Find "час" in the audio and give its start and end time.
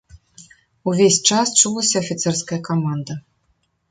1.33-1.47